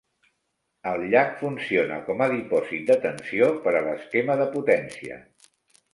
[0.91, 5.25] El llac funciona com a dipòsit de tensió per a l'esquema de potència.